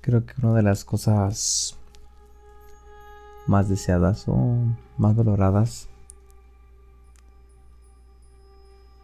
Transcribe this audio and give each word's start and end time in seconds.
Creo 0.00 0.24
que 0.24 0.34
una 0.42 0.54
de 0.54 0.62
las 0.62 0.84
cosas 0.84 1.78
más 3.46 3.68
deseadas 3.68 4.24
o 4.28 4.56
más 4.96 5.14
valoradas 5.16 5.88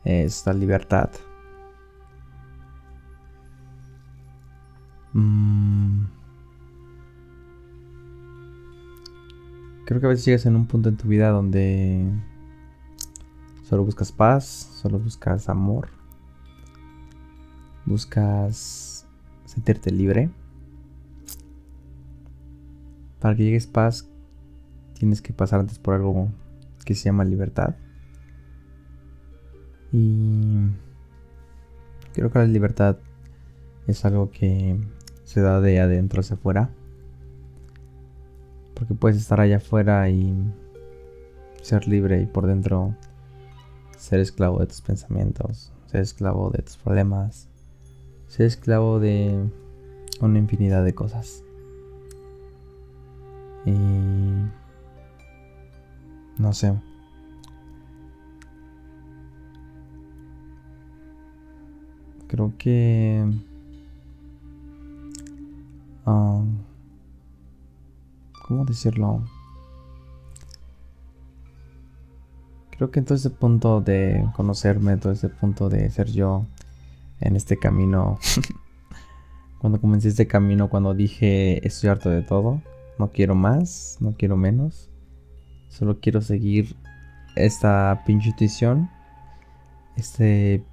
es 0.04 0.46
la 0.46 0.52
libertad. 0.52 1.10
Mm. 5.12 6.06
Creo 9.84 10.00
que 10.00 10.06
a 10.06 10.10
veces 10.10 10.24
llegas 10.24 10.46
en 10.46 10.56
un 10.56 10.66
punto 10.66 10.88
en 10.88 10.96
tu 10.96 11.08
vida 11.08 11.30
donde 11.30 12.04
solo 13.68 13.84
buscas 13.84 14.12
paz, 14.12 14.44
solo 14.82 14.98
buscas 14.98 15.48
amor, 15.48 15.88
buscas 17.84 19.06
sentirte 19.44 19.90
libre. 19.90 20.30
Para 23.26 23.34
que 23.34 23.42
llegues 23.42 23.66
paz, 23.66 24.08
tienes 24.92 25.20
que 25.20 25.32
pasar 25.32 25.58
antes 25.58 25.80
por 25.80 25.94
algo 25.94 26.28
que 26.84 26.94
se 26.94 27.06
llama 27.06 27.24
libertad. 27.24 27.74
Y 29.90 30.68
creo 32.12 32.30
que 32.30 32.38
la 32.38 32.44
libertad 32.44 32.98
es 33.88 34.04
algo 34.04 34.30
que 34.30 34.78
se 35.24 35.40
da 35.40 35.60
de 35.60 35.80
adentro 35.80 36.20
hacia 36.20 36.36
afuera. 36.36 36.70
Porque 38.76 38.94
puedes 38.94 39.16
estar 39.16 39.40
allá 39.40 39.56
afuera 39.56 40.08
y 40.08 40.32
ser 41.62 41.88
libre 41.88 42.22
y 42.22 42.26
por 42.26 42.46
dentro 42.46 42.94
ser 43.98 44.20
esclavo 44.20 44.60
de 44.60 44.68
tus 44.68 44.82
pensamientos, 44.82 45.72
ser 45.86 46.02
esclavo 46.02 46.50
de 46.50 46.62
tus 46.62 46.76
problemas, 46.76 47.48
ser 48.28 48.46
esclavo 48.46 49.00
de 49.00 49.50
una 50.20 50.38
infinidad 50.38 50.84
de 50.84 50.94
cosas. 50.94 51.42
Y 53.66 53.72
no 56.38 56.52
sé. 56.52 56.74
Creo 62.28 62.52
que... 62.58 63.24
Um, 66.04 66.58
¿Cómo 68.46 68.64
decirlo? 68.64 69.24
Creo 72.70 72.90
que 72.90 73.02
todo 73.02 73.14
ese 73.14 73.30
punto 73.30 73.80
de 73.80 74.24
conocerme, 74.36 74.96
todo 74.98 75.12
ese 75.12 75.28
punto 75.28 75.68
de 75.68 75.90
ser 75.90 76.12
yo 76.12 76.46
en 77.20 77.34
este 77.34 77.58
camino, 77.58 78.18
cuando 79.58 79.80
comencé 79.80 80.08
este 80.08 80.26
camino, 80.26 80.68
cuando 80.68 80.94
dije 80.94 81.66
estoy 81.66 81.88
harto 81.88 82.10
de 82.10 82.22
todo, 82.22 82.60
no 82.98 83.10
quiero 83.12 83.34
más, 83.34 83.98
no 84.00 84.12
quiero 84.16 84.36
menos, 84.36 84.90
solo 85.68 86.00
quiero 86.00 86.20
seguir 86.20 86.76
esta 87.34 88.02
pinche 88.06 88.30
intuición, 88.30 88.90
este 89.96 90.64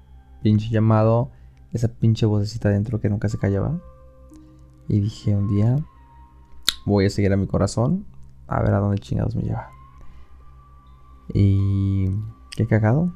pinche 0.42 0.68
llamado, 0.70 1.30
esa 1.72 1.88
pinche 1.88 2.26
vocecita 2.26 2.68
dentro 2.68 3.00
que 3.00 3.08
nunca 3.08 3.28
se 3.28 3.38
callaba. 3.38 3.80
Y 4.88 5.00
dije 5.00 5.34
un 5.34 5.48
día, 5.48 5.76
voy 6.84 7.06
a 7.06 7.10
seguir 7.10 7.32
a 7.32 7.36
mi 7.36 7.46
corazón, 7.46 8.06
a 8.46 8.60
ver 8.62 8.74
a 8.74 8.78
dónde 8.78 8.98
chingados 8.98 9.34
me 9.34 9.42
lleva. 9.42 9.70
Y 11.32 12.10
qué 12.56 12.66
cagado. 12.66 13.12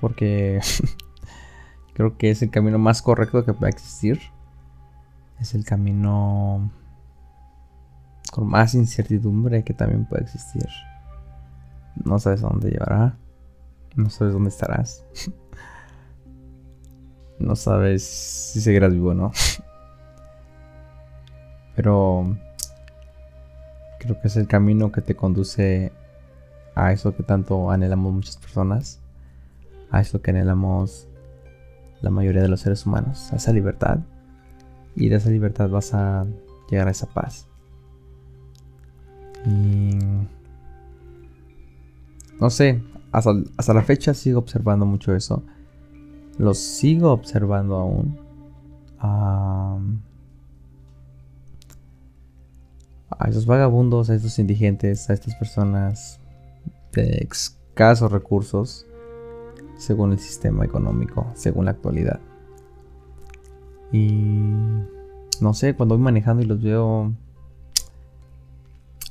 Porque 0.00 0.60
creo 1.94 2.16
que 2.16 2.30
es 2.30 2.42
el 2.42 2.50
camino 2.50 2.78
más 2.78 3.02
correcto 3.02 3.44
que 3.44 3.52
puede 3.52 3.70
existir. 3.70 4.20
Es 5.38 5.54
el 5.54 5.64
camino 5.64 6.70
con 8.32 8.48
más 8.48 8.74
incertidumbre 8.74 9.62
que 9.62 9.74
también 9.74 10.06
puede 10.06 10.22
existir. 10.22 10.66
No 12.02 12.18
sabes 12.18 12.42
a 12.42 12.48
dónde 12.48 12.70
llevará. 12.70 13.18
No 13.94 14.08
sabes 14.08 14.32
dónde 14.32 14.48
estarás. 14.48 15.04
no 17.38 17.54
sabes 17.56 18.02
si 18.02 18.62
seguirás 18.62 18.90
vivo 18.90 19.10
o 19.10 19.14
no. 19.14 19.32
Pero 21.76 22.38
creo 24.00 24.18
que 24.18 24.28
es 24.28 24.36
el 24.38 24.48
camino 24.48 24.90
que 24.92 25.02
te 25.02 25.14
conduce 25.14 25.92
a 26.74 26.90
eso 26.90 27.14
que 27.14 27.24
tanto 27.24 27.70
anhelamos 27.70 28.14
muchas 28.14 28.38
personas, 28.38 28.98
a 29.90 30.00
eso 30.00 30.22
que 30.22 30.30
anhelamos 30.30 31.06
la 32.00 32.08
mayoría 32.08 32.40
de 32.40 32.48
los 32.48 32.60
seres 32.60 32.86
humanos, 32.86 33.30
a 33.30 33.36
esa 33.36 33.52
libertad. 33.52 33.98
Y 34.96 35.10
de 35.10 35.16
esa 35.16 35.28
libertad 35.28 35.68
vas 35.68 35.92
a 35.92 36.24
llegar 36.70 36.88
a 36.88 36.92
esa 36.92 37.08
paz. 37.08 37.51
Y 39.46 39.98
no 42.40 42.50
sé, 42.50 42.82
hasta, 43.12 43.74
la 43.74 43.82
fecha 43.82 44.14
sigo 44.14 44.38
observando 44.38 44.86
mucho 44.86 45.14
eso. 45.14 45.42
Lo 46.38 46.54
sigo 46.54 47.12
observando 47.12 47.76
aún 47.76 48.18
a 48.98 49.78
esos 53.28 53.46
vagabundos, 53.46 54.10
a 54.10 54.14
estos 54.14 54.38
indigentes, 54.38 55.08
a 55.10 55.12
estas 55.12 55.34
personas 55.34 56.20
de 56.92 57.26
escasos 57.30 58.10
recursos 58.10 58.86
según 59.76 60.12
el 60.12 60.18
sistema 60.18 60.64
económico, 60.64 61.30
según 61.34 61.64
la 61.66 61.72
actualidad. 61.72 62.20
Y 63.90 64.54
no 65.40 65.54
sé, 65.54 65.74
cuando 65.74 65.96
voy 65.96 66.04
manejando 66.04 66.42
y 66.42 66.46
los 66.46 66.62
veo... 66.62 67.12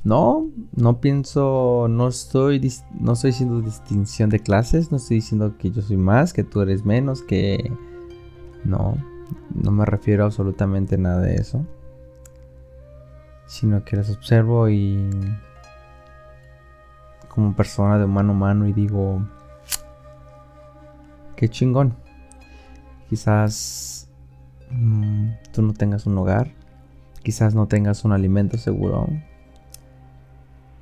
No, 0.04 0.50
no 0.76 1.00
pienso, 1.00 1.88
no 1.90 2.08
estoy, 2.08 2.72
no 3.00 3.14
estoy 3.14 3.32
diciendo 3.32 3.62
distinción 3.62 4.30
de 4.30 4.40
clases, 4.40 4.92
no 4.92 4.98
estoy 4.98 5.18
diciendo 5.18 5.56
que 5.60 5.70
yo 5.70 5.82
soy 5.82 5.98
más, 5.98 6.34
que 6.34 6.44
tú 6.44 6.62
eres 6.62 6.86
menos, 6.86 7.22
que... 7.22 7.72
No, 8.64 8.96
no 9.56 9.72
me 9.72 9.86
refiero 9.86 10.26
absolutamente 10.26 10.96
a 10.96 10.98
nada 11.00 11.22
de 11.22 11.36
eso 11.36 11.66
sino 13.52 13.84
que 13.84 13.98
las 13.98 14.10
observo 14.10 14.70
y 14.70 15.10
como 17.28 17.54
persona 17.54 17.98
de 17.98 18.06
humano 18.06 18.32
a 18.32 18.36
mano 18.36 18.66
y 18.66 18.72
digo, 18.72 19.28
qué 21.36 21.50
chingón. 21.50 21.94
Quizás 23.10 24.08
mm, 24.70 25.32
tú 25.52 25.64
no 25.64 25.74
tengas 25.74 26.06
un 26.06 26.18
hogar, 26.18 26.54
quizás 27.24 27.54
no 27.54 27.68
tengas 27.68 28.06
un 28.06 28.14
alimento 28.14 28.58
seguro, 28.58 29.10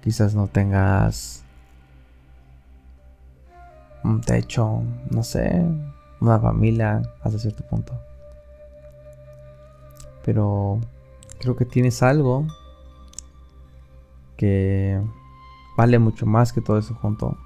quizás 0.02 0.36
no 0.36 0.48
tengas 0.48 1.44
un 4.04 4.22
techo, 4.22 4.84
no 5.10 5.24
sé, 5.24 5.66
una 6.20 6.40
familia 6.40 7.02
hasta 7.22 7.40
cierto 7.40 7.64
punto. 7.68 7.94
Pero 10.24 10.80
creo 11.40 11.56
que 11.56 11.66
tienes 11.66 12.04
algo 12.04 12.46
que 14.38 15.02
vale 15.78 16.00
mucho 16.00 16.26
más 16.26 16.54
que 16.54 16.62
todo 16.62 16.78
eso 16.78 16.96
junto. 16.96 17.38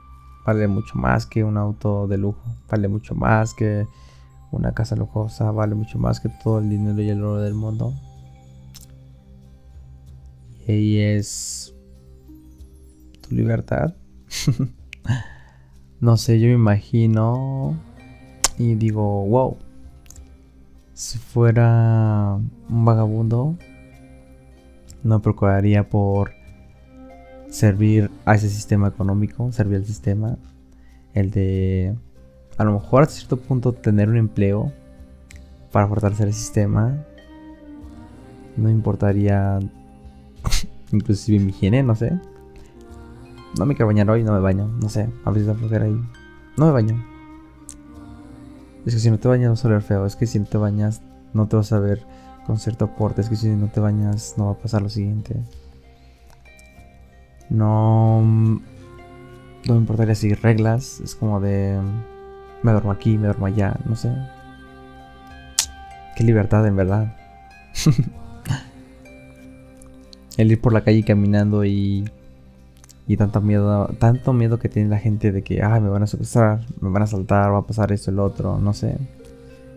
Vale 0.46 0.68
mucho 0.68 0.96
más 0.96 1.25
que 1.25 1.44
un 1.44 1.58
auto 1.58 2.08
de 2.08 2.18
lujo. 2.18 2.44
Vale 2.69 2.88
mucho 2.88 3.16
más 3.16 3.53
que 3.53 3.88
una 4.52 4.74
casa 4.74 4.96
lujosa. 4.96 5.52
Vale 5.52 5.75
mucho 5.75 5.97
más 5.97 6.19
que 6.19 6.30
todo 6.44 6.59
el 6.59 6.69
dinero 6.69 7.02
y 7.02 7.09
el 7.09 7.24
oro 7.24 7.42
del 7.42 7.53
mundo. 7.53 7.94
Y 10.68 11.00
es 11.00 11.74
libertad. 13.34 13.96
no 16.00 16.18
sé, 16.18 16.40
yo 16.40 16.48
me 16.48 16.54
imagino 16.54 17.78
y 18.58 18.76
digo, 18.76 19.26
wow. 19.26 19.58
Si 20.94 21.18
fuera 21.18 22.40
un 22.69 22.86
vagabundo, 22.86 23.57
no 25.04 25.22
procuraría 25.22 25.90
por 25.90 26.31
servir 27.50 28.10
a 28.25 28.36
ese 28.36 28.50
sistema 28.50 28.88
económico, 28.88 29.52
servir 29.52 29.78
al 29.78 29.86
sistema, 29.86 30.38
el 31.13 31.31
de 31.31 31.96
a 32.57 32.63
lo 32.63 32.74
mejor 32.74 33.04
a 33.04 33.06
cierto 33.07 33.38
punto 33.38 33.74
tener 33.74 34.10
un 34.10 34.18
empleo 34.18 34.72
para 35.72 35.88
fortalecer 35.88 36.28
el 36.28 36.34
sistema, 36.34 37.04
no 38.56 38.69
importaría 38.69 39.60
inclusive 40.92 41.40
mi 41.40 41.50
higiene, 41.50 41.84
no 41.84 41.96
sé. 41.96 42.19
No 43.58 43.66
me 43.66 43.76
quiero 43.76 43.88
bañar 43.88 44.10
hoy, 44.10 44.24
no 44.24 44.34
me 44.34 44.40
baño, 44.40 44.68
no 44.82 44.90
sé, 44.90 45.10
a 45.26 45.32
veces 45.32 45.48
la 45.48 45.56
flojera 45.56 45.86
ahí. 45.86 46.00
No 46.58 46.66
me 46.66 46.72
baño. 46.72 47.04
Es 48.86 48.94
que 48.94 49.00
si 49.00 49.12
no 49.12 49.20
te 49.20 49.28
bañas 49.28 49.50
vas 49.50 49.66
a 49.66 49.70
ver 49.70 49.82
feo, 49.82 50.06
es 50.06 50.16
que 50.16 50.28
si 50.28 50.40
no 50.40 50.46
te 50.46 50.58
bañas 50.58 51.02
no 51.34 51.48
te 51.48 51.56
vas 51.56 51.72
a 51.72 51.80
ver 51.80 52.06
con 52.46 52.60
cierto 52.60 52.86
aporte, 52.86 53.22
es 53.22 53.30
que 53.30 53.36
si 53.36 53.50
no 53.50 53.68
te 53.68 53.80
bañas 53.80 54.36
no 54.38 54.48
va 54.48 54.52
a 54.54 54.58
pasar 54.58 54.82
lo 54.82 54.90
siguiente. 54.90 55.36
No, 57.50 58.22
no 58.22 59.74
me 59.74 59.80
importaría 59.80 60.16
seguir 60.16 60.42
reglas. 60.42 61.00
Es 61.02 61.16
como 61.16 61.40
de... 61.40 61.80
Me 62.64 62.72
duermo 62.72 62.92
aquí, 62.92 63.18
me 63.18 63.28
duermo 63.28 63.46
allá, 63.46 63.78
no 63.86 63.96
sé. 63.96 64.14
Qué 66.16 66.24
libertad 66.24 66.66
en 66.66 66.76
verdad. 66.76 67.16
el 70.38 70.52
ir 70.52 70.62
por 70.62 70.74
la 70.74 70.84
calle 70.84 71.04
caminando 71.04 71.64
y 71.66 72.10
y 73.08 73.18
tanto 73.18 73.42
miedo, 73.42 73.88
tanto 74.00 74.34
miedo 74.34 74.60
que 74.60 74.70
tiene 74.70 74.90
la 74.90 74.98
gente 74.98 75.32
de 75.32 75.42
que, 75.42 75.62
ay, 75.62 75.82
me 75.82 75.90
van 75.90 76.04
a 76.04 76.08
secuestrar, 76.08 76.62
me 76.80 76.90
van 76.90 77.04
a 77.04 77.08
saltar, 77.08 77.52
va 77.52 77.60
a 77.60 77.68
pasar 77.68 77.92
esto, 77.92 78.12
el 78.12 78.20
otro, 78.20 78.60
no 78.60 78.74
sé. 78.74 78.98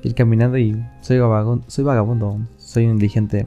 Ir 0.03 0.15
caminando 0.15 0.57
y 0.59 0.81
soy 1.01 1.19
vagabundo, 1.19 1.65
soy 1.69 1.85
vagabundo, 1.85 2.39
soy 2.59 2.85
un 2.85 2.93
indigente. 2.93 3.47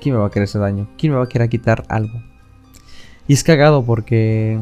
¿Quién 0.00 0.14
me 0.14 0.20
va 0.20 0.28
a 0.28 0.30
querer 0.30 0.44
hacer 0.44 0.62
daño? 0.62 0.88
¿Quién 0.96 1.12
me 1.12 1.18
va 1.18 1.24
a 1.24 1.28
querer 1.28 1.48
quitar 1.48 1.84
algo? 1.88 2.22
Y 3.28 3.34
es 3.34 3.44
cagado 3.44 3.84
porque 3.84 4.60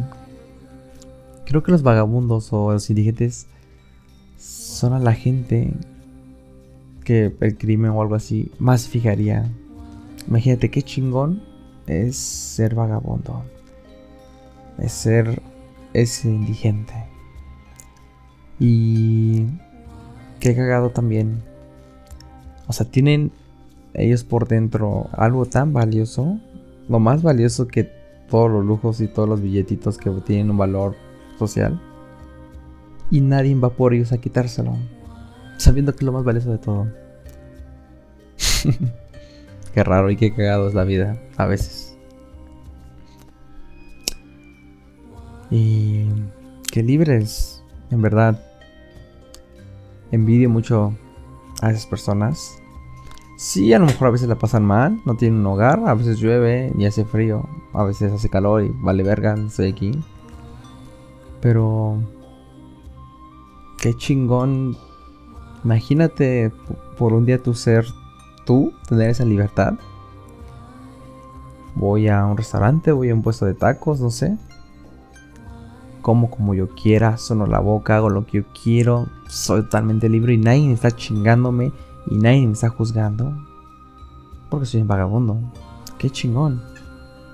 creo 1.44 1.62
que 1.62 1.70
los 1.70 1.82
vagabundos 1.82 2.52
o 2.52 2.72
los 2.72 2.90
indigentes 2.90 3.46
son 4.38 4.94
a 4.94 4.98
la 4.98 5.12
gente 5.12 5.72
que 7.04 7.36
el 7.38 7.56
crimen 7.56 7.92
o 7.92 8.02
algo 8.02 8.16
así 8.16 8.50
más 8.58 8.88
fijaría. 8.88 9.44
Imagínate 10.26 10.70
qué 10.70 10.82
chingón 10.82 11.42
es 11.86 12.16
ser 12.16 12.74
vagabundo 12.74 13.44
es 14.78 14.92
ser 14.92 15.42
ese 15.92 16.28
indigente. 16.28 16.94
Y 18.58 19.46
qué 20.40 20.54
cagado 20.54 20.90
también. 20.90 21.42
O 22.66 22.72
sea, 22.72 22.86
tienen 22.86 23.32
ellos 23.94 24.24
por 24.24 24.48
dentro 24.48 25.08
algo 25.12 25.46
tan 25.46 25.72
valioso, 25.72 26.38
lo 26.88 26.98
más 26.98 27.22
valioso 27.22 27.68
que 27.68 27.90
todos 28.28 28.50
los 28.50 28.64
lujos 28.64 29.00
y 29.00 29.08
todos 29.08 29.28
los 29.28 29.40
billetitos 29.40 29.98
que 29.98 30.10
tienen 30.10 30.50
un 30.50 30.58
valor 30.58 30.96
social. 31.38 31.80
Y 33.10 33.20
nadie 33.20 33.54
va 33.54 33.70
por 33.70 33.94
ellos 33.94 34.12
a 34.12 34.18
quitárselo, 34.18 34.76
sabiendo 35.58 35.92
que 35.92 35.98
es 35.98 36.02
lo 36.04 36.12
más 36.12 36.24
valioso 36.24 36.50
de 36.50 36.58
todo. 36.58 36.88
qué 39.74 39.84
raro 39.84 40.10
y 40.10 40.16
qué 40.16 40.34
cagado 40.34 40.68
es 40.68 40.74
la 40.74 40.84
vida 40.84 41.16
a 41.36 41.46
veces. 41.46 41.83
Y 45.54 46.08
que 46.72 46.82
libres, 46.82 47.62
en 47.92 48.02
verdad. 48.02 48.44
Envidio 50.10 50.50
mucho 50.50 50.92
a 51.62 51.70
esas 51.70 51.86
personas. 51.86 52.58
Sí, 53.38 53.72
a 53.72 53.78
lo 53.78 53.86
mejor 53.86 54.08
a 54.08 54.10
veces 54.10 54.26
la 54.28 54.34
pasan 54.34 54.64
mal, 54.64 55.00
no 55.06 55.14
tienen 55.14 55.38
un 55.38 55.46
hogar, 55.46 55.80
a 55.86 55.94
veces 55.94 56.18
llueve 56.18 56.72
y 56.76 56.86
hace 56.86 57.04
frío, 57.04 57.48
a 57.72 57.84
veces 57.84 58.12
hace 58.12 58.28
calor 58.28 58.64
y 58.64 58.72
vale 58.82 59.04
verga, 59.04 59.34
estoy 59.34 59.70
aquí. 59.70 59.92
Pero... 61.40 62.02
Qué 63.78 63.94
chingón. 63.94 64.76
Imagínate 65.62 66.50
por 66.98 67.12
un 67.12 67.26
día 67.26 67.40
tú 67.40 67.54
ser 67.54 67.86
tú, 68.44 68.72
tener 68.88 69.10
esa 69.10 69.24
libertad. 69.24 69.74
Voy 71.76 72.08
a 72.08 72.26
un 72.26 72.36
restaurante, 72.36 72.90
voy 72.90 73.10
a 73.10 73.14
un 73.14 73.22
puesto 73.22 73.46
de 73.46 73.54
tacos, 73.54 74.00
no 74.00 74.10
sé 74.10 74.36
como 76.04 76.28
como 76.28 76.52
yo 76.52 76.68
quiera, 76.68 77.16
sono 77.16 77.46
la 77.46 77.60
boca, 77.60 77.96
hago 77.96 78.10
lo 78.10 78.26
que 78.26 78.42
yo 78.42 78.44
quiero, 78.62 79.06
soy 79.26 79.62
totalmente 79.62 80.10
libre 80.10 80.34
y 80.34 80.36
nadie 80.36 80.66
me 80.66 80.74
está 80.74 80.90
chingándome 80.90 81.72
y 82.10 82.18
nadie 82.18 82.46
me 82.46 82.52
está 82.52 82.68
juzgando. 82.68 83.32
Porque 84.50 84.66
soy 84.66 84.82
un 84.82 84.86
vagabundo. 84.86 85.38
Qué 85.96 86.10
chingón 86.10 86.60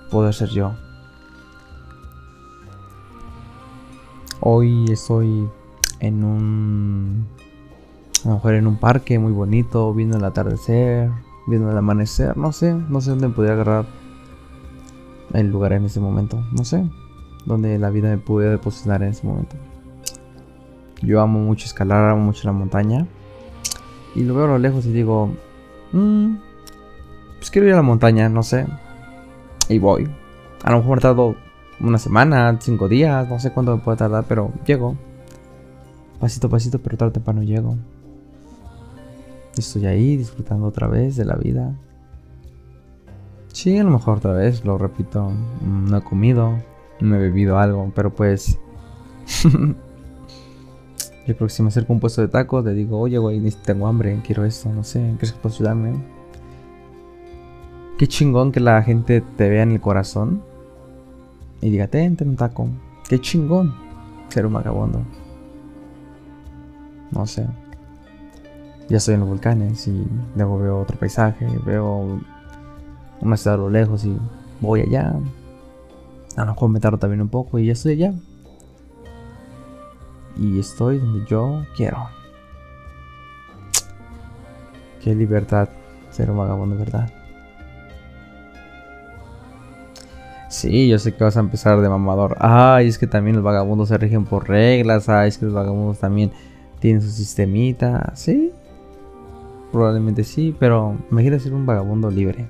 poder 0.08 0.34
ser 0.34 0.50
yo. 0.50 0.74
Hoy 4.38 4.84
estoy 4.88 5.48
en 5.98 6.22
un. 6.22 7.26
A 8.24 8.28
lo 8.28 8.34
mejor 8.34 8.54
en 8.54 8.68
un 8.68 8.76
parque 8.76 9.18
muy 9.18 9.32
bonito, 9.32 9.92
viendo 9.92 10.16
el 10.16 10.22
atardecer, 10.22 11.10
viendo 11.48 11.72
el 11.72 11.76
amanecer, 11.76 12.36
no 12.36 12.52
sé, 12.52 12.72
no 12.72 13.00
sé 13.00 13.10
dónde 13.10 13.30
podría 13.30 13.54
agarrar 13.54 13.86
el 15.32 15.48
lugar 15.50 15.72
en 15.72 15.86
ese 15.86 15.98
momento, 15.98 16.40
no 16.52 16.64
sé 16.64 16.88
donde 17.46 17.78
la 17.78 17.90
vida 17.90 18.08
me 18.08 18.18
pude 18.18 18.50
depositar 18.50 19.02
en 19.02 19.10
ese 19.10 19.26
momento. 19.26 19.56
Yo 21.02 21.20
amo 21.20 21.40
mucho 21.40 21.66
escalar, 21.66 22.10
amo 22.10 22.22
mucho 22.22 22.46
la 22.46 22.52
montaña. 22.52 23.06
Y 24.14 24.24
lo 24.24 24.34
veo 24.34 24.44
a 24.44 24.48
lo 24.48 24.58
lejos 24.58 24.84
y 24.86 24.92
digo, 24.92 25.30
mmm, 25.92 26.34
pues 27.38 27.50
quiero 27.50 27.68
ir 27.68 27.74
a 27.74 27.76
la 27.76 27.82
montaña, 27.82 28.28
no 28.28 28.42
sé. 28.42 28.66
Y 29.68 29.78
voy. 29.78 30.08
A 30.62 30.70
lo 30.72 30.78
mejor 30.78 30.96
me 30.96 31.02
tardo 31.02 31.36
una 31.80 31.98
semana, 31.98 32.58
cinco 32.60 32.88
días, 32.88 33.28
no 33.28 33.38
sé 33.38 33.52
cuánto 33.52 33.76
me 33.76 33.82
puede 33.82 33.98
tardar, 33.98 34.24
pero 34.28 34.52
llego. 34.66 34.96
Pasito 36.18 36.48
a 36.48 36.50
pasito, 36.50 36.78
pero 36.80 36.98
tarde 36.98 37.10
o 37.10 37.12
temprano 37.12 37.42
llego. 37.42 37.76
Estoy 39.56 39.86
ahí 39.86 40.16
disfrutando 40.16 40.66
otra 40.66 40.86
vez 40.86 41.16
de 41.16 41.24
la 41.24 41.36
vida. 41.36 41.74
Sí, 43.52 43.78
a 43.78 43.84
lo 43.84 43.90
mejor 43.90 44.18
otra 44.18 44.32
vez, 44.32 44.64
lo 44.64 44.78
repito, 44.78 45.32
no 45.64 45.96
he 45.96 46.02
comido, 46.02 46.58
no 47.00 47.16
he 47.16 47.18
bebido 47.18 47.58
algo, 47.58 47.90
pero 47.94 48.14
pues... 48.14 48.58
Yo 51.26 51.36
creo 51.36 51.46
que 51.46 51.54
si 51.54 51.62
me 51.62 51.68
acerco 51.68 51.92
a 51.92 51.94
un 51.94 52.00
puesto 52.00 52.22
de 52.22 52.28
tacos, 52.28 52.64
le 52.64 52.74
digo, 52.74 52.98
oye, 52.98 53.18
güey, 53.18 53.40
tengo 53.64 53.86
hambre, 53.86 54.20
quiero 54.26 54.44
esto, 54.44 54.70
no 54.70 54.82
sé, 54.82 55.14
¿crees 55.18 55.32
que 55.32 55.38
puedes 55.40 55.58
ayudarme? 55.58 55.92
Qué 57.98 58.08
chingón 58.08 58.50
que 58.50 58.60
la 58.60 58.82
gente 58.82 59.20
te 59.20 59.48
vea 59.48 59.62
en 59.62 59.72
el 59.72 59.80
corazón 59.80 60.42
y 61.60 61.70
diga, 61.70 61.86
ten 61.86 62.16
un 62.20 62.36
taco. 62.36 62.68
Qué 63.08 63.20
chingón 63.20 63.74
ser 64.28 64.46
un 64.46 64.54
vagabundo. 64.54 65.02
No 67.10 67.26
sé. 67.26 67.46
Ya 68.88 68.96
estoy 68.96 69.14
en 69.14 69.20
los 69.20 69.28
volcanes 69.28 69.86
y 69.86 70.06
luego 70.34 70.58
veo 70.58 70.80
otro 70.80 70.98
paisaje, 70.98 71.46
veo 71.64 72.20
una 73.20 73.36
ciudad 73.36 73.54
a 73.54 73.62
lo 73.62 73.70
lejos 73.70 74.04
y 74.04 74.16
voy 74.60 74.80
allá, 74.80 75.14
a 76.36 76.44
lo 76.44 76.52
mejor 76.52 76.70
me 76.70 76.80
tardo 76.80 76.98
también 76.98 77.20
un 77.20 77.28
poco 77.28 77.58
y 77.58 77.66
ya 77.66 77.72
estoy 77.72 77.92
allá. 77.92 78.14
Y 80.36 80.58
estoy 80.58 80.98
donde 80.98 81.24
yo 81.26 81.64
quiero. 81.76 82.08
Qué 85.02 85.14
libertad 85.14 85.68
ser 86.10 86.30
un 86.30 86.38
vagabundo, 86.38 86.76
¿verdad? 86.76 87.10
Sí, 90.48 90.88
yo 90.88 90.98
sé 90.98 91.14
que 91.14 91.24
vas 91.24 91.36
a 91.36 91.40
empezar 91.40 91.80
de 91.80 91.88
mamador. 91.88 92.36
Ay, 92.40 92.88
es 92.88 92.98
que 92.98 93.06
también 93.06 93.36
los 93.36 93.44
vagabundos 93.44 93.88
se 93.88 93.98
rigen 93.98 94.24
por 94.24 94.48
reglas. 94.48 95.08
Ay, 95.08 95.28
es 95.28 95.38
que 95.38 95.46
los 95.46 95.54
vagabundos 95.54 95.98
también 95.98 96.32
tienen 96.80 97.02
su 97.02 97.10
sistemita. 97.10 98.12
Sí, 98.14 98.52
probablemente 99.70 100.24
sí, 100.24 100.54
pero 100.58 100.96
imagínate 101.10 101.44
ser 101.44 101.54
un 101.54 101.66
vagabundo 101.66 102.10
libre. 102.10 102.48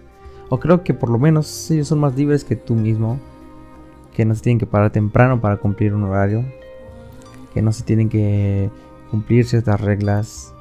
O 0.48 0.58
creo 0.58 0.82
que 0.82 0.94
por 0.94 1.10
lo 1.10 1.18
menos 1.18 1.70
ellos 1.70 1.88
son 1.88 2.00
más 2.00 2.16
libres 2.16 2.42
que 2.44 2.56
tú 2.56 2.74
mismo 2.74 3.18
que 4.14 4.24
no 4.24 4.34
se 4.34 4.42
tienen 4.42 4.58
que 4.58 4.66
parar 4.66 4.90
temprano 4.90 5.40
para 5.40 5.56
cumplir 5.58 5.94
un 5.94 6.04
horario, 6.04 6.44
que 7.54 7.62
no 7.62 7.72
se 7.72 7.84
tienen 7.84 8.08
que 8.08 8.70
cumplir 9.10 9.46
ciertas 9.46 9.80
reglas 9.80 10.54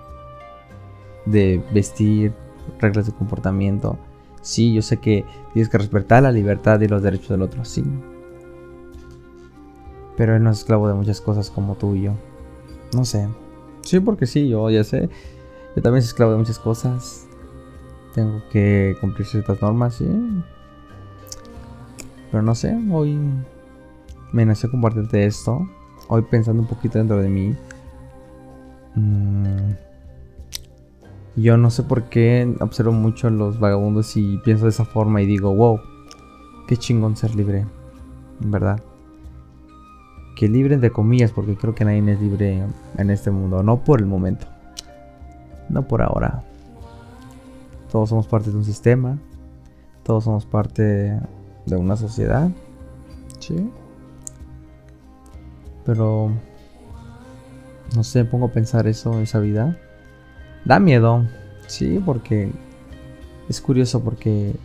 de 1.26 1.64
vestir, 1.74 2.34
reglas 2.80 3.06
de 3.06 3.14
comportamiento. 3.14 3.98
Sí, 4.42 4.74
yo 4.74 4.82
sé 4.82 4.98
que 4.98 5.26
tienes 5.54 5.70
que 5.70 5.78
respetar 5.78 6.24
la 6.24 6.32
libertad 6.32 6.80
y 6.82 6.88
los 6.88 7.02
derechos 7.02 7.30
del 7.30 7.42
otro, 7.42 7.66
sí. 7.66 7.84
Pero 10.18 10.36
él 10.36 10.44
no 10.44 10.52
es 10.52 10.60
esclavo 10.60 10.88
de 10.88 10.94
muchas 10.94 11.22
cosas 11.22 11.50
como 11.50 11.76
tú 11.76 11.96
y 11.96 12.04
yo. 12.04 12.14
No 12.94 13.06
sé. 13.06 13.28
Sí, 13.82 14.00
porque 14.00 14.26
sí, 14.26 14.50
yo 14.50 14.70
ya 14.70 14.84
sé. 14.84 15.10
Yo 15.76 15.82
también 15.82 16.02
soy 16.02 16.10
esclavo 16.10 16.32
de 16.32 16.38
muchas 16.40 16.60
cosas. 16.60 17.28
Tengo 18.14 18.42
que 18.52 18.96
cumplir 19.00 19.28
ciertas 19.28 19.62
normas, 19.62 19.96
sí. 19.96 20.08
Pero 22.32 22.44
no 22.44 22.56
sé, 22.56 22.78
hoy 22.92 23.18
me 24.32 24.46
nació 24.46 24.70
compartirte 24.70 25.26
esto. 25.26 25.68
Hoy 26.08 26.24
pensando 26.24 26.62
un 26.62 26.68
poquito 26.68 26.98
dentro 26.98 27.18
de 27.18 27.30
mí. 27.30 27.56
Mm, 28.96 29.72
yo 31.36 31.58
no 31.58 31.72
sé 31.72 31.84
por 31.84 32.04
qué 32.04 32.56
observo 32.60 32.92
mucho 32.92 33.28
a 33.28 33.32
los 33.32 33.60
vagabundos 33.60 34.16
y 34.18 34.38
pienso 34.40 34.66
de 34.66 34.72
esa 34.72 34.86
forma 34.86 35.22
y 35.22 35.26
digo, 35.26 35.54
wow, 35.56 35.80
qué 36.68 36.78
chingón 36.78 37.16
ser 37.16 37.36
libre. 37.36 37.66
Verdad. 38.40 38.82
Que 40.36 40.48
libre 40.48 40.78
de 40.78 40.92
comillas, 40.92 41.32
porque 41.32 41.56
creo 41.56 41.76
que 41.76 41.84
nadie 41.84 42.14
es 42.14 42.22
libre 42.22 42.64
en 42.98 43.10
este 43.10 43.32
mundo. 43.32 43.64
No 43.64 43.84
por 43.84 44.00
el 44.00 44.06
momento. 44.06 44.48
No 45.68 45.88
por 45.88 46.02
ahora. 46.02 46.44
Todos 47.92 48.10
somos 48.10 48.28
parte 48.28 48.52
de 48.52 48.58
un 48.58 48.66
sistema. 48.66 49.18
Todos 50.04 50.24
somos 50.24 50.46
parte 50.46 51.20
de 51.70 51.78
una 51.78 51.96
sociedad. 51.96 52.50
Sí. 53.40 53.70
Pero 55.86 56.32
no 57.96 58.04
sé, 58.04 58.26
pongo 58.26 58.48
a 58.48 58.52
pensar 58.52 58.88
eso, 58.88 59.20
esa 59.22 59.40
vida. 59.40 59.78
Da 60.66 60.80
miedo, 60.80 61.26
sí, 61.68 62.02
porque 62.06 62.52
es 63.48 63.62
curioso 63.62 64.04
porque 64.04 64.56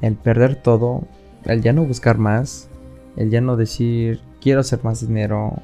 el 0.00 0.16
perder 0.16 0.56
todo, 0.56 1.02
el 1.44 1.62
ya 1.62 1.72
no 1.72 1.84
buscar 1.84 2.18
más, 2.18 2.68
el 3.16 3.30
ya 3.30 3.40
no 3.40 3.56
decir 3.56 4.20
quiero 4.40 4.60
hacer 4.60 4.82
más 4.82 5.06
dinero, 5.06 5.62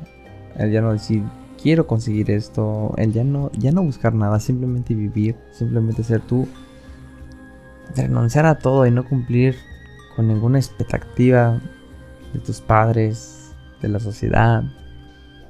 el 0.57 0.71
ya 0.71 0.81
no 0.81 0.93
decir 0.93 1.25
quiero 1.61 1.87
conseguir 1.87 2.31
esto, 2.31 2.95
el 2.97 3.13
ya 3.13 3.25
no, 3.25 3.51
ya 3.53 3.73
no 3.73 3.83
buscar 3.83 4.15
nada, 4.15 4.39
simplemente 4.41 4.95
vivir, 4.95 5.37
simplemente 5.53 6.05
ser 6.05 6.21
tú, 6.21 6.47
renunciar 7.97 8.47
a 8.47 8.59
todo 8.59 8.87
y 8.87 8.91
no 8.91 9.05
cumplir 9.05 9.57
con 10.17 10.29
ninguna 10.29 10.59
expectativa 10.59 11.61
de 12.33 12.39
tus 12.41 12.61
padres, 12.61 13.55
de 13.81 13.89
la 13.89 14.01
sociedad, 14.01 14.63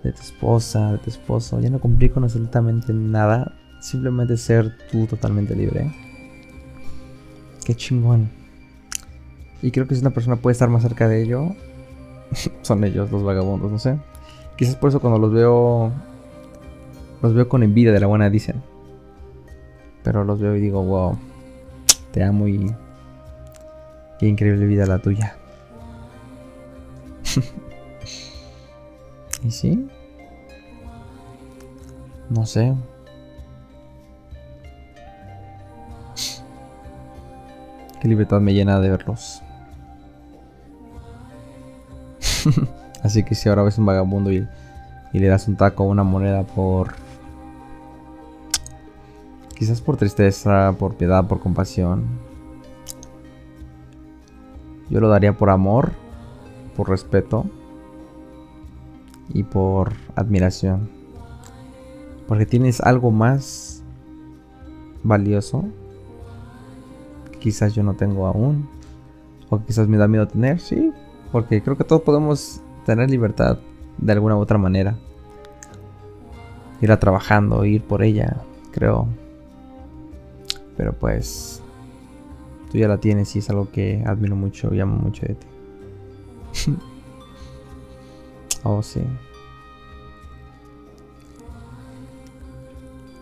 de 0.02 0.12
tu 0.12 0.20
esposa, 0.22 0.92
de 0.92 0.98
tu 0.98 1.10
esposo. 1.10 1.60
Ya 1.60 1.70
no 1.70 1.80
cumplir 1.80 2.12
con 2.12 2.24
absolutamente 2.24 2.92
nada. 2.92 3.54
Simplemente 3.80 4.36
ser 4.36 4.76
tú 4.90 5.06
totalmente 5.06 5.54
libre. 5.56 5.90
Qué 7.64 7.74
chingón. 7.74 8.30
Y 9.62 9.70
creo 9.70 9.86
que 9.86 9.94
si 9.94 10.00
una 10.00 10.10
persona 10.10 10.36
puede 10.36 10.52
estar 10.52 10.68
más 10.68 10.82
cerca 10.82 11.08
de 11.08 11.22
ello, 11.22 11.54
son 12.62 12.84
ellos, 12.84 13.10
los 13.10 13.22
vagabundos, 13.22 13.70
no 13.70 13.78
sé. 13.78 13.98
Quizás 14.56 14.76
por 14.76 14.90
eso 14.90 15.00
cuando 15.00 15.18
los 15.18 15.32
veo, 15.32 15.92
los 17.22 17.34
veo 17.34 17.48
con 17.48 17.62
envidia 17.62 17.92
de 17.92 18.00
la 18.00 18.06
buena, 18.06 18.30
dicen. 18.30 18.62
Pero 20.02 20.24
los 20.24 20.40
veo 20.40 20.56
y 20.56 20.60
digo, 20.60 20.82
wow, 20.82 21.18
te 22.12 22.22
amo 22.22 22.46
y 22.48 22.74
qué 24.20 24.28
increíble 24.28 24.66
vida 24.66 24.84
la 24.84 24.98
tuya. 24.98 25.34
¿Y 29.42 29.50
sí? 29.50 29.88
No 32.28 32.44
sé. 32.44 32.74
Qué 37.98 38.08
libertad 38.08 38.40
me 38.40 38.52
llena 38.52 38.78
de 38.78 38.90
verlos. 38.90 39.42
Así 43.02 43.24
que 43.24 43.34
si 43.34 43.48
ahora 43.48 43.62
ves 43.62 43.78
un 43.78 43.86
vagabundo 43.86 44.30
y, 44.30 44.46
y 45.14 45.18
le 45.18 45.28
das 45.28 45.48
un 45.48 45.56
taco 45.56 45.84
o 45.84 45.86
una 45.86 46.04
moneda 46.04 46.42
por... 46.42 46.92
Quizás 49.54 49.80
por 49.80 49.96
tristeza, 49.96 50.74
por 50.78 50.96
piedad, 50.96 51.26
por 51.26 51.40
compasión. 51.40 52.29
Yo 54.90 55.00
lo 55.00 55.08
daría 55.08 55.36
por 55.36 55.50
amor, 55.50 55.92
por 56.76 56.88
respeto 56.88 57.46
y 59.32 59.44
por 59.44 59.92
admiración. 60.16 60.90
Porque 62.26 62.44
tienes 62.44 62.80
algo 62.80 63.10
más 63.10 63.82
valioso 65.02 65.64
que 67.32 67.38
quizás 67.38 67.74
yo 67.74 67.82
no 67.82 67.94
tengo 67.94 68.26
aún. 68.26 68.68
O 69.48 69.60
quizás 69.64 69.88
me 69.88 69.96
da 69.96 70.08
miedo 70.08 70.28
tener, 70.28 70.60
sí. 70.60 70.92
Porque 71.32 71.62
creo 71.62 71.76
que 71.76 71.84
todos 71.84 72.02
podemos 72.02 72.60
tener 72.84 73.10
libertad 73.10 73.58
de 73.98 74.12
alguna 74.12 74.36
u 74.36 74.40
otra 74.40 74.58
manera. 74.58 74.96
Ir 76.80 76.90
a 76.92 76.98
trabajando, 76.98 77.64
ir 77.64 77.82
por 77.82 78.02
ella, 78.02 78.38
creo. 78.72 79.06
Pero 80.76 80.92
pues 80.94 81.59
tú 82.70 82.78
ya 82.78 82.88
la 82.88 82.98
tienes 82.98 83.36
y 83.36 83.40
es 83.40 83.50
algo 83.50 83.70
que 83.70 84.02
admiro 84.06 84.36
mucho 84.36 84.72
y 84.72 84.80
amo 84.80 84.96
mucho 84.96 85.26
de 85.26 85.34
ti. 85.34 85.46
oh, 88.62 88.82
sí. 88.82 89.02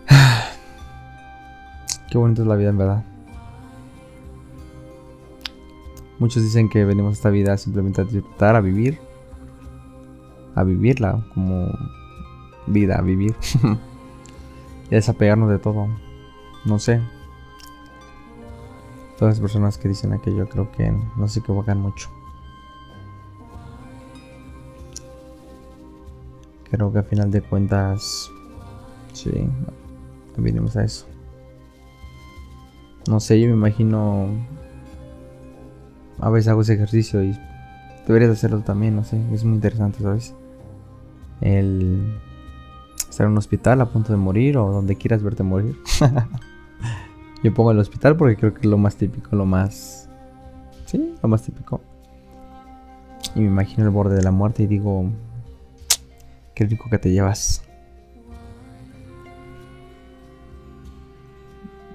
Qué 2.10 2.18
bonita 2.18 2.42
es 2.42 2.48
la 2.48 2.56
vida 2.56 2.68
en 2.68 2.78
verdad. 2.78 3.04
Muchos 6.18 6.42
dicen 6.42 6.68
que 6.68 6.84
venimos 6.84 7.10
a 7.10 7.14
esta 7.14 7.30
vida 7.30 7.56
simplemente 7.56 8.02
a 8.02 8.04
disfrutar, 8.04 8.56
a 8.56 8.60
vivir. 8.60 8.98
A 10.54 10.64
vivirla 10.64 11.24
como 11.32 11.72
vida, 12.66 12.98
a 12.98 13.02
vivir. 13.02 13.34
y 14.90 14.94
a 14.94 14.96
desapegarnos 14.96 15.48
de 15.48 15.58
todo. 15.58 15.88
No 16.64 16.78
sé. 16.78 17.00
Todas 19.18 19.34
las 19.34 19.40
personas 19.40 19.78
que 19.78 19.88
dicen 19.88 20.12
aquello 20.12 20.48
creo 20.48 20.70
que 20.70 20.90
no 21.16 21.28
se 21.28 21.40
equivocan 21.40 21.80
mucho. 21.80 22.08
Creo 26.70 26.92
que 26.92 26.98
a 26.98 27.02
final 27.02 27.30
de 27.30 27.40
cuentas, 27.42 28.30
sí, 29.12 29.30
venimos 30.36 30.76
a 30.76 30.84
eso. 30.84 31.06
No 33.08 33.18
sé, 33.20 33.40
yo 33.40 33.48
me 33.48 33.54
imagino 33.54 34.28
a 36.20 36.30
veces 36.30 36.48
hago 36.48 36.62
ese 36.62 36.74
ejercicio 36.74 37.22
y 37.22 37.36
deberías 38.06 38.30
hacerlo 38.30 38.60
también, 38.60 38.96
no 38.96 39.04
sé, 39.04 39.20
es 39.32 39.44
muy 39.44 39.54
interesante, 39.54 40.02
¿sabes? 40.02 40.34
El 41.40 42.18
estar 43.08 43.26
en 43.26 43.32
un 43.32 43.38
hospital 43.38 43.80
a 43.80 43.86
punto 43.86 44.12
de 44.12 44.18
morir 44.18 44.58
o 44.58 44.70
donde 44.70 44.96
quieras 44.96 45.22
verte 45.22 45.42
morir. 45.42 45.76
Yo 47.42 47.54
pongo 47.54 47.70
el 47.70 47.78
hospital 47.78 48.16
porque 48.16 48.36
creo 48.36 48.54
que 48.54 48.60
es 48.60 48.66
lo 48.66 48.78
más 48.78 48.96
típico, 48.96 49.36
lo 49.36 49.46
más... 49.46 50.08
Sí, 50.86 51.14
lo 51.22 51.28
más 51.28 51.42
típico. 51.42 51.80
Y 53.34 53.40
me 53.40 53.46
imagino 53.46 53.84
el 53.84 53.90
borde 53.90 54.16
de 54.16 54.22
la 54.22 54.30
muerte 54.30 54.64
y 54.64 54.66
digo, 54.66 55.10
qué 56.54 56.64
rico 56.64 56.88
que 56.90 56.98
te 56.98 57.10
llevas. 57.10 57.62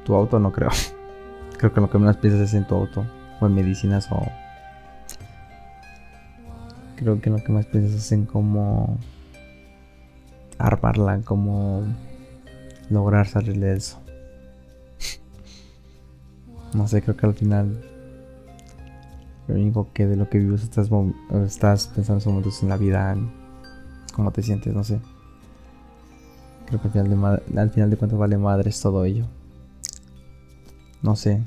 Tu 0.06 0.14
auto 0.14 0.40
no 0.40 0.52
creo. 0.52 0.70
Creo 1.58 1.74
que 1.74 1.80
lo 1.80 1.90
que 1.90 1.98
menos 1.98 2.18
piensas 2.18 2.42
es 2.42 2.54
en 2.56 2.68
tu 2.68 2.76
auto 2.76 3.06
en 3.46 3.56
medicinas 3.56 4.08
o... 4.12 4.22
Creo 6.96 7.20
que 7.20 7.30
lo 7.30 7.38
que 7.38 7.52
más 7.52 7.66
piensas 7.66 7.96
es 7.96 8.12
en 8.12 8.26
cómo 8.26 8.98
armarla, 10.58 11.20
cómo 11.26 11.84
lograr 12.90 13.28
salir 13.28 13.60
de 13.60 13.76
eso. 13.76 14.03
No 16.76 16.88
sé, 16.88 17.02
creo 17.02 17.16
que 17.16 17.26
al 17.26 17.34
final 17.34 17.84
lo 19.48 19.56
único 19.56 19.90
que 19.94 20.08
de 20.08 20.16
lo 20.16 20.30
que 20.30 20.40
vives 20.40 20.64
estás, 20.64 20.90
estás 21.46 21.88
pensando 21.88 22.14
en 22.14 22.18
esos 22.18 22.28
momentos 22.28 22.64
en 22.64 22.70
la 22.70 22.78
vida, 22.78 23.16
cómo 24.14 24.32
te 24.32 24.42
sientes, 24.42 24.74
no 24.74 24.84
sé. 24.84 25.00
Creo 26.68 26.82
que 26.82 26.88
al 26.88 27.08
final 27.08 27.44
de, 27.50 27.60
al 27.60 27.70
final 27.72 27.90
de 27.90 27.98
cuentas 27.98 28.18
vale 28.18 28.38
madres 28.38 28.80
todo 28.80 29.06
ello. 29.06 29.26
No 31.02 31.18
sé, 31.18 31.44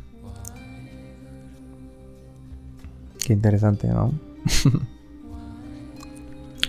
Qué 3.27 3.33
interesante, 3.33 3.89
¿no? 3.89 4.13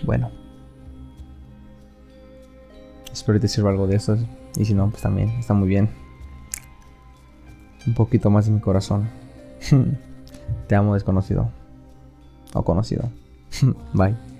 bueno. 0.03 0.31
Espero 3.13 3.37
que 3.37 3.41
te 3.41 3.47
sirva 3.47 3.69
algo 3.69 3.85
de 3.85 3.97
eso. 3.97 4.17
Y 4.55 4.65
si 4.65 4.73
no, 4.73 4.89
pues 4.89 5.03
también 5.03 5.29
está 5.37 5.53
muy 5.53 5.67
bien. 5.67 5.87
Un 7.87 7.93
poquito 7.93 8.29
más 8.29 8.45
de 8.45 8.51
mi 8.51 8.59
corazón. 8.59 9.09
te 10.67 10.75
amo 10.75 10.93
desconocido. 10.93 11.49
O 12.53 12.63
conocido. 12.63 13.09
Bye. 13.93 14.36